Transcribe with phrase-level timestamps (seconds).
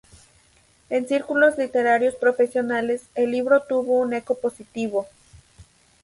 [0.89, 5.05] En círculos literarios profesionales, el libro tuvo un eco positivo.